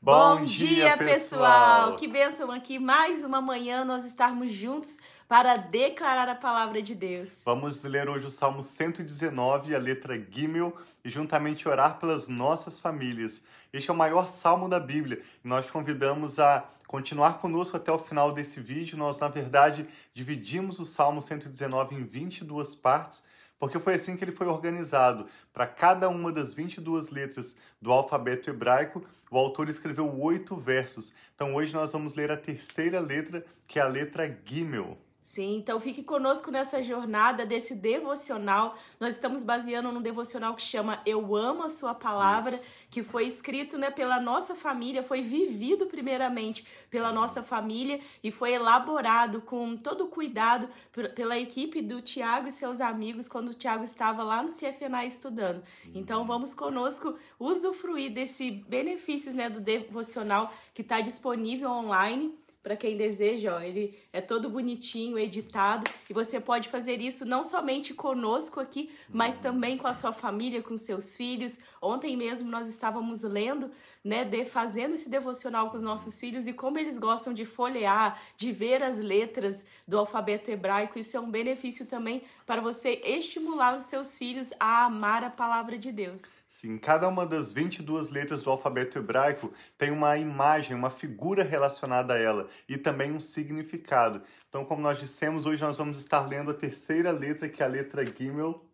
[0.00, 1.96] Bom, dia, pessoal!
[1.96, 7.40] Que bênção aqui, mais uma manhã nós estarmos juntos para declarar a palavra de Deus.
[7.44, 13.42] Vamos ler hoje o Salmo 119, a letra Gimel, e juntamente orar pelas nossas famílias.
[13.72, 17.98] Este é o maior salmo da Bíblia e nós convidamos a continuar conosco até o
[17.98, 18.96] final desse vídeo.
[18.96, 23.24] Nós, na verdade, dividimos o Salmo 119 em 22 partes
[23.58, 25.26] porque foi assim que ele foi organizado.
[25.52, 31.14] Para cada uma das 22 letras do alfabeto hebraico, o autor escreveu oito versos.
[31.34, 34.98] Então hoje nós vamos ler a terceira letra, que é a letra Gimel.
[35.26, 38.76] Sim, então fique conosco nessa jornada desse devocional.
[39.00, 42.64] Nós estamos baseando num devocional que chama Eu Amo a Sua Palavra, Isso.
[42.88, 48.52] que foi escrito né, pela nossa família, foi vivido primeiramente pela nossa família e foi
[48.52, 50.68] elaborado com todo o cuidado
[51.16, 55.60] pela equipe do Tiago e seus amigos quando o Tiago estava lá no CFNA estudando.
[55.92, 56.26] Então uhum.
[56.28, 62.32] vamos conosco usufruir desse benefícios né, do devocional que está disponível online
[62.66, 67.44] para quem deseja, ó, ele é todo bonitinho, editado, e você pode fazer isso não
[67.44, 71.60] somente conosco aqui, mas também com a sua família, com seus filhos.
[71.80, 73.70] Ontem mesmo nós estávamos lendo,
[74.02, 78.20] né, de, fazendo esse devocional com os nossos filhos e como eles gostam de folhear,
[78.36, 80.98] de ver as letras do alfabeto hebraico.
[80.98, 85.78] Isso é um benefício também para você estimular os seus filhos a amar a palavra
[85.78, 86.22] de Deus.
[86.58, 92.14] Sim, cada uma das 22 letras do alfabeto hebraico tem uma imagem, uma figura relacionada
[92.14, 94.22] a ela e também um significado.
[94.48, 97.68] Então, como nós dissemos, hoje nós vamos estar lendo a terceira letra, que é a
[97.68, 98.64] letra Gimel,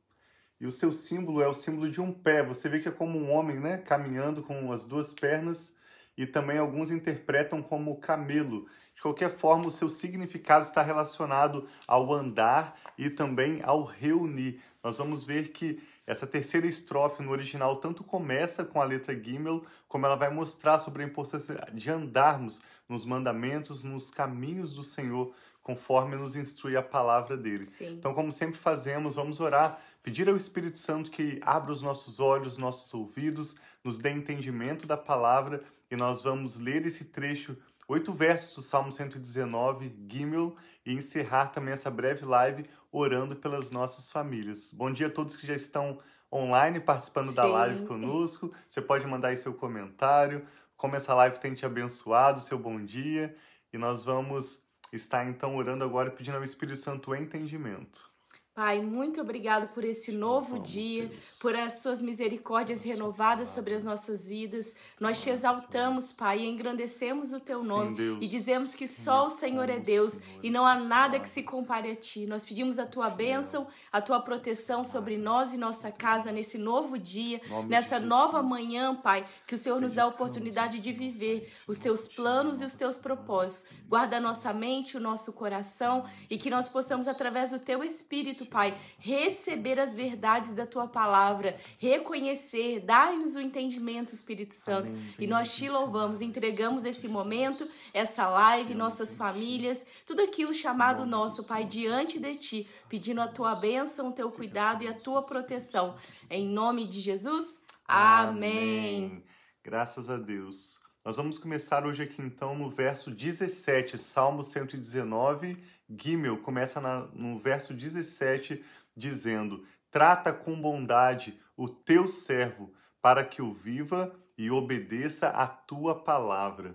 [0.61, 2.45] e o seu símbolo é o símbolo de um pé.
[2.45, 5.75] Você vê que é como um homem, né, caminhando com as duas pernas,
[6.17, 8.69] e também alguns interpretam como camelo.
[8.95, 14.61] De qualquer forma, o seu significado está relacionado ao andar e também ao reunir.
[14.85, 19.65] Nós vamos ver que essa terceira estrofe no original tanto começa com a letra Gimel,
[19.89, 25.33] como ela vai mostrar sobre a importância de andarmos nos mandamentos, nos caminhos do Senhor,
[25.63, 27.65] conforme nos instrui a palavra dele.
[27.65, 27.95] Sim.
[27.95, 32.59] Então, como sempre fazemos, vamos orar, pedir ao Espírito Santo que abra os nossos olhos,
[32.59, 37.57] nossos ouvidos, nos dê entendimento da palavra e nós vamos ler esse trecho,
[37.89, 44.11] oito versos do Salmo 119, Gimel, e encerrar também essa breve live orando pelas nossas
[44.11, 44.73] famílias.
[44.73, 45.99] Bom dia a todos que já estão
[46.33, 47.37] online participando Sim.
[47.37, 48.53] da live conosco.
[48.69, 53.37] Você pode mandar aí seu comentário, como essa live tem te abençoado, seu bom dia.
[53.73, 58.12] E nós vamos estar então orando agora pedindo ao Espírito Santo entendimento.
[58.55, 61.39] Pai, muito obrigado por esse novo Vamos, dia, Deus.
[61.41, 63.55] por as suas misericórdias Nossa, renovadas Pai.
[63.55, 64.77] sobre as nossas vidas.
[65.01, 69.31] Nós te exaltamos, Pai, e engrandecemos o teu nome Sim, e dizemos que só o
[69.31, 72.27] Senhor é Deus e não há nada que se compare a ti.
[72.27, 76.99] Nós pedimos a tua bênção, a tua proteção sobre nós e nossa casa nesse novo
[76.99, 81.79] dia, nessa nova manhã, Pai, que o Senhor nos dá a oportunidade de viver os
[81.79, 83.73] teus planos e os teus propósitos.
[83.89, 88.42] Guarda a nossa mente, o nosso coração e que nós possamos, através do teu Espírito,
[88.43, 94.89] Espírito, Pai, receber as verdades da tua palavra, reconhecer, dai-nos o entendimento, Espírito Santo.
[94.89, 95.15] Amém.
[95.19, 97.65] E nós te louvamos, entregamos esse momento,
[97.95, 103.55] essa live, nossas famílias, tudo aquilo chamado nosso, Pai, diante de ti, pedindo a tua
[103.55, 105.97] bênção, o teu cuidado e a tua proteção.
[106.29, 109.23] Em nome de Jesus, amém.
[109.63, 110.81] Graças a Deus.
[111.05, 115.59] Nós vamos começar hoje aqui então no verso 17, Salmo 119
[115.99, 118.65] Gimel começa na, no verso 17
[118.97, 126.03] dizendo: Trata com bondade o teu servo, para que o viva e obedeça a tua
[126.03, 126.75] palavra.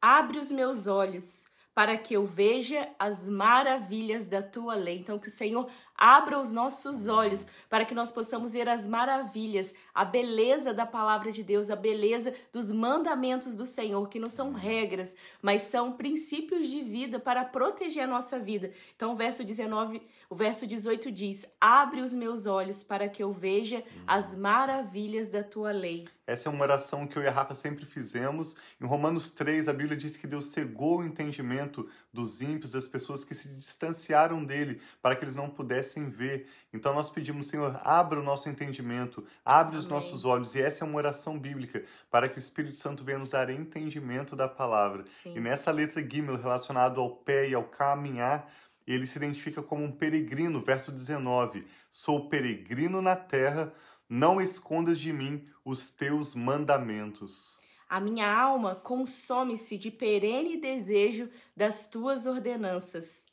[0.00, 4.98] Abre os meus olhos para que eu veja as maravilhas da tua lei.
[4.98, 5.70] Então, que o Senhor
[6.02, 11.30] abra os nossos olhos para que nós possamos ver as maravilhas, a beleza da palavra
[11.30, 16.68] de Deus, a beleza dos mandamentos do Senhor, que não são regras, mas são princípios
[16.68, 18.72] de vida para proteger a nossa vida.
[18.96, 23.32] Então, o verso 19, o verso 18 diz: Abre os meus olhos para que eu
[23.32, 26.08] veja as maravilhas da tua lei.
[26.32, 28.56] Essa é uma oração que eu e a Rafa sempre fizemos.
[28.80, 33.22] Em Romanos 3, a Bíblia diz que Deus cegou o entendimento dos ímpios, das pessoas
[33.22, 36.48] que se distanciaram dele, para que eles não pudessem ver.
[36.72, 39.80] Então nós pedimos, Senhor, abra o nosso entendimento, abre Amém.
[39.80, 40.54] os nossos olhos.
[40.54, 44.34] E essa é uma oração bíblica, para que o Espírito Santo venha nos dar entendimento
[44.34, 45.04] da palavra.
[45.10, 45.36] Sim.
[45.36, 48.50] E nessa letra Gimel, relacionado ao pé e ao caminhar,
[48.86, 51.66] ele se identifica como um peregrino, verso 19.
[51.90, 53.70] Sou peregrino na terra,
[54.14, 57.62] não escondas de mim os teus mandamentos.
[57.88, 63.24] A minha alma consome-se de perene desejo das tuas ordenanças.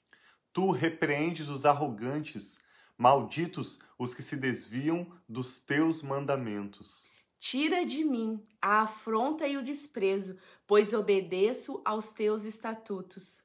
[0.53, 2.63] Tu repreendes os arrogantes,
[2.97, 7.11] malditos os que se desviam dos teus mandamentos.
[7.37, 13.43] Tira de mim a afronta e o desprezo, pois obedeço aos teus estatutos.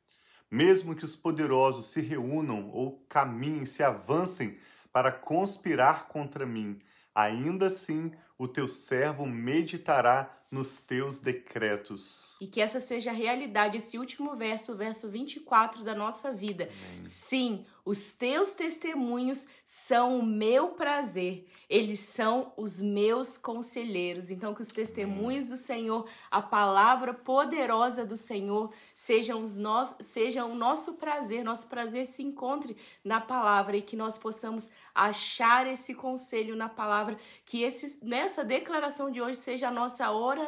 [0.49, 4.57] Mesmo que os poderosos se reúnam ou caminhem, se avancem
[4.93, 6.79] para conspirar contra mim,
[7.15, 12.37] ainda assim o teu servo meditará nos teus decretos.
[12.41, 16.71] E que essa seja a realidade, esse último verso, o verso 24 da nossa vida.
[16.93, 17.05] Amém.
[17.05, 24.31] Sim, os teus testemunhos são o meu prazer, eles são os meus conselheiros.
[24.31, 30.53] Então, que os testemunhos do Senhor, a palavra poderosa do Senhor, sejam, os nós, sejam
[30.53, 35.93] o nosso prazer, nosso prazer se encontre na palavra e que nós possamos achar esse
[35.95, 40.44] conselho na palavra, que esse, nessa declaração de hoje seja a nossa oração,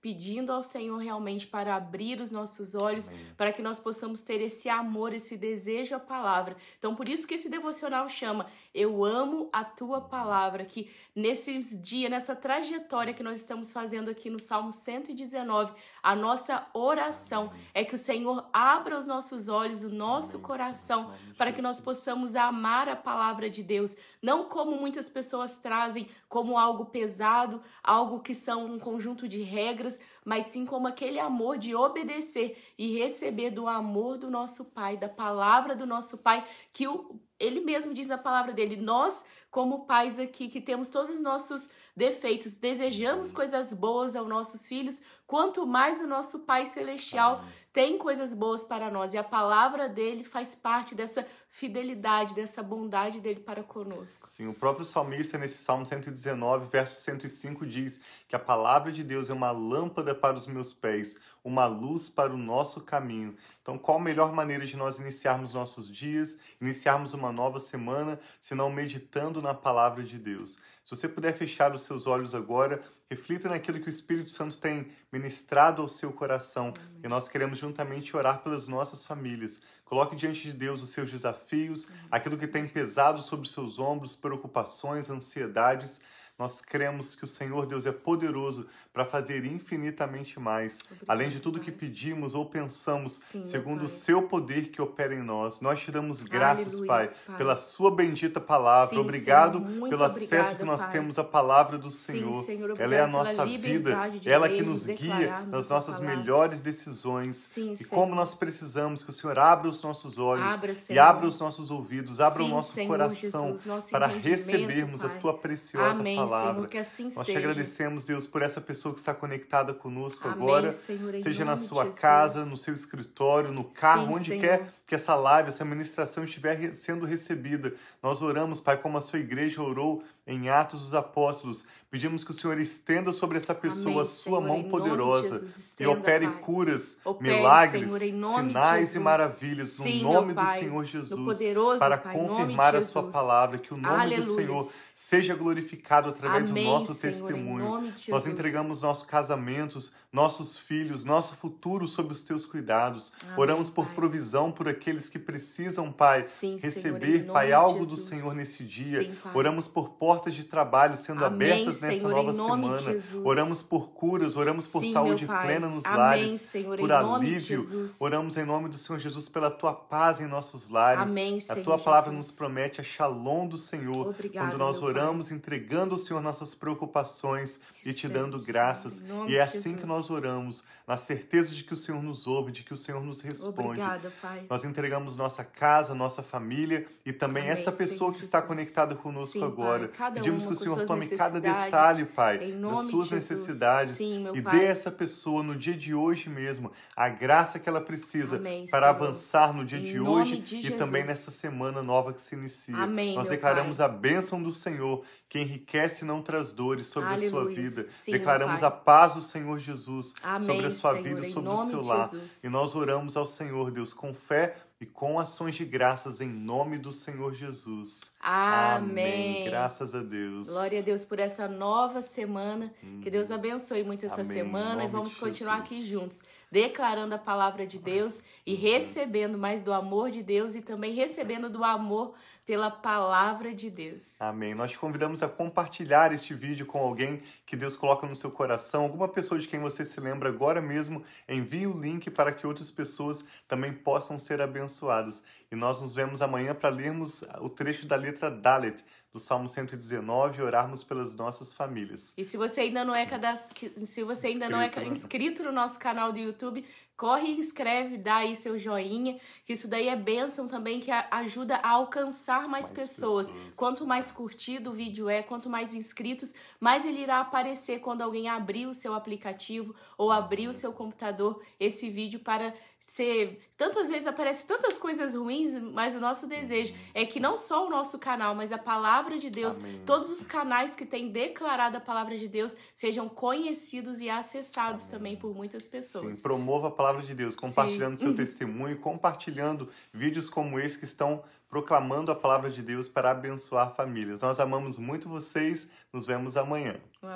[0.00, 3.20] pedindo ao Senhor realmente para abrir os nossos olhos, Amém.
[3.36, 6.56] para que nós possamos ter esse amor, esse desejo à palavra.
[6.78, 8.46] Então, por isso que esse devocional chama
[8.76, 14.28] Eu amo a tua palavra, que nesses dias, nessa trajetória que nós estamos fazendo aqui
[14.28, 19.88] no Salmo 119, a nossa oração é que o Senhor abra os nossos olhos, o
[19.88, 25.56] nosso coração, para que nós possamos amar a palavra de Deus, não como muitas pessoas
[25.56, 31.20] trazem, como algo pesado, algo que são um conjunto de regras, mas sim como aquele
[31.20, 36.44] amor de obedecer e receber do amor do nosso Pai, da palavra do nosso Pai,
[36.72, 41.12] que o, ele mesmo diz na palavra dele, nós como pais aqui que temos todos
[41.12, 47.38] os nossos defeitos, desejamos coisas boas aos nossos filhos, quanto mais o nosso Pai Celestial
[47.38, 47.52] Amém.
[47.72, 49.12] tem coisas boas para nós.
[49.12, 54.26] E a palavra dele faz parte dessa fidelidade, dessa bondade dele para conosco.
[54.30, 59.28] Sim, o próprio salmista, nesse Salmo 119, verso 105, diz que a palavra de Deus
[59.28, 63.36] é uma lâmpada para os meus pés, uma luz para o nosso caminho.
[63.62, 68.52] Então, qual a melhor maneira de nós iniciarmos nossos dias, iniciarmos uma nova semana, se
[68.52, 70.58] não meditando na palavra de Deus?
[70.82, 74.90] Se você puder fechar os seus olhos agora, reflita naquilo que o Espírito Santo tem
[75.12, 76.74] ministrado ao seu coração.
[76.76, 77.00] Amém.
[77.04, 79.60] E nós queremos juntamente orar pelas nossas famílias.
[79.84, 82.00] Coloque diante de Deus os seus desafios, Amém.
[82.10, 86.00] aquilo que tem pesado sobre os seus ombros, preocupações, ansiedades.
[86.38, 91.40] Nós cremos que o Senhor Deus é poderoso para fazer infinitamente mais, Obrigado, além de
[91.40, 91.64] tudo pai.
[91.66, 95.60] que pedimos ou pensamos, Sim, segundo o seu poder que opera em nós.
[95.60, 98.94] Nós te damos graças, pai, pai, pela sua bendita palavra.
[98.94, 100.92] Sim, obrigado Senhor, pelo acesso que nós pai.
[100.92, 102.34] temos à palavra do Senhor.
[102.34, 107.36] Sim, Senhor ela é a nossa vida, ela que nos guia nas nossas melhores decisões.
[107.36, 107.90] Sim, e Senhor.
[107.90, 111.70] como nós precisamos que o Senhor abra os nossos olhos abra, e abra os nossos
[111.70, 116.25] ouvidos, abra o nosso coração Jesus, para recebermos a tua preciosa Amém, palavra.
[116.28, 120.42] Senhor, que assim Nós te agradecemos, Deus, por essa pessoa que está conectada conosco Amém,
[120.42, 124.40] agora, Senhor, seja na sua casa, no seu escritório, no carro, Sim, onde Senhor.
[124.40, 127.74] quer que essa live, essa ministração estiver sendo recebida.
[128.02, 131.64] Nós oramos, Pai, como a sua igreja orou em Atos dos Apóstolos.
[131.88, 135.56] Pedimos que o Senhor estenda sobre essa pessoa Amém, a sua Senhor, mão poderosa Jesus,
[135.56, 136.40] estenda, e opere Pai.
[136.40, 141.38] curas, opere, milagres, Senhor, sinais e maravilhas Sim, no nome do Senhor Jesus
[141.78, 144.20] para Pai, confirmar a sua palavra, que o nome Aleluia.
[144.20, 147.92] do Senhor seja glorificado através Amém, do nosso Senhor, testemunho.
[148.08, 153.12] Nós entregamos nossos casamentos, nossos filhos, nosso futuro sob os teus cuidados.
[153.22, 153.94] Amém, Oramos por Pai.
[153.94, 159.02] provisão por aqueles que precisam, Pai, Sim, receber, Pai, algo do Senhor nesse dia.
[159.02, 163.02] Sim, oramos por portas de trabalho sendo Amém, abertas nessa Senhor, nova semana.
[163.24, 167.62] Oramos por curas, oramos por Sim, saúde plena nos lares, Senhor, por alívio.
[168.00, 171.10] Oramos em nome do Senhor Jesus pela tua paz em nossos lares.
[171.10, 172.28] Amém, a tua palavra Jesus.
[172.28, 174.08] nos promete a shalom do Senhor.
[174.08, 175.36] Obrigado, quando nós oramos pai.
[175.36, 179.04] entregando ao Senhor nossas preocupações e te dando graças.
[179.28, 182.62] E é assim que nós oramos, na certeza de que o Senhor nos ouve, de
[182.62, 183.80] que o Senhor nos responde.
[183.80, 184.46] Obrigada, Pai.
[184.48, 188.94] Nós entregamos nossa casa, nossa família e também Amém, esta pessoa Senhor que está conectada
[188.94, 189.88] conosco Sim, agora.
[190.14, 194.70] Pedimos que o Senhor tome cada detalhe, Pai, das suas necessidades Sim, e dê a
[194.70, 199.04] essa pessoa no dia de hoje mesmo a graça que ela precisa Amém, para Senhor.
[199.04, 202.76] avançar no dia em de hoje de e também nessa semana nova que se inicia.
[202.76, 203.86] Amém, Nós declaramos pai.
[203.86, 207.28] a bênção do Senhor que enriquece e não traz dores sobre Aleluia.
[207.28, 207.86] a sua vida.
[207.90, 211.56] Sim, Declaramos a paz do Senhor Jesus Amém, sobre a sua Senhor, vida, sobre o
[211.56, 212.10] seu lar.
[212.44, 216.78] E nós oramos ao Senhor, Deus, com fé e com ações de graças em nome
[216.78, 218.14] do Senhor Jesus.
[218.20, 218.76] Amém.
[218.76, 219.44] Amém.
[219.44, 220.50] Graças a Deus.
[220.50, 222.72] Glória a Deus por essa nova semana.
[222.84, 223.00] Hum.
[223.00, 224.36] Que Deus abençoe muito essa Amém.
[224.36, 229.72] semana e vamos continuar aqui juntos, declarando a palavra de Deus e recebendo mais do
[229.72, 232.14] amor de Deus e também recebendo do amor
[232.46, 234.20] pela palavra de Deus.
[234.20, 234.54] Amém.
[234.54, 238.84] Nós te convidamos a compartilhar este vídeo com alguém que Deus coloca no seu coração,
[238.84, 241.04] alguma pessoa de quem você se lembra agora mesmo.
[241.28, 245.24] Envie o link para que outras pessoas também possam ser abençoadas.
[245.50, 248.84] E nós nos vemos amanhã para lermos o trecho da letra Dalet
[249.16, 252.12] do Salmo 119 e orarmos pelas nossas famílias.
[252.16, 253.48] E se você ainda não é cadas...
[253.84, 254.92] se você ainda não é Inscrito, né?
[254.92, 256.62] inscrito no nosso canal do YouTube,
[256.96, 261.56] corre e inscreve, dá aí seu joinha, que isso daí é bênção também que ajuda
[261.56, 263.30] a alcançar mais, Mais pessoas.
[263.30, 263.54] pessoas.
[263.54, 268.28] Quanto mais curtido o vídeo é, quanto mais inscritos, mais ele irá aparecer quando alguém
[268.28, 272.52] abrir o seu aplicativo ou abrir o seu computador esse vídeo para
[272.88, 273.40] ser.
[273.56, 277.70] Tantas vezes aparece tantas coisas ruins, mas o nosso desejo é que não só o
[277.70, 279.82] nosso canal, mas a palavra de Deus, Amém.
[279.84, 285.16] todos os canais que têm declarado a palavra de Deus sejam conhecidos e acessados também
[285.16, 286.16] por muitas pessoas.
[286.16, 288.14] Sim, promova a palavra de Deus, compartilhando seu Uhum.
[288.16, 294.20] testemunho, compartilhando vídeos como esse que estão proclamando a palavra de Deus para abençoar famílias.
[294.20, 296.76] Nós amamos muito vocês, nos vemos amanhã.
[297.02, 297.14] Um abraço.